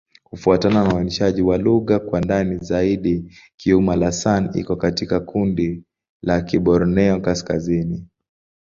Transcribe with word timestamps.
Kufuatana 0.23 0.83
na 0.87 0.95
uainishaji 0.95 1.41
wa 1.41 1.57
lugha 1.57 1.99
kwa 1.99 2.21
ndani 2.21 2.57
zaidi, 2.57 3.33
Kiuma'-Lasan 3.57 4.49
iko 4.57 4.75
katika 4.75 5.19
kundi 5.19 5.83
la 6.21 6.41
Kiborneo-Kaskazini. 6.41 8.03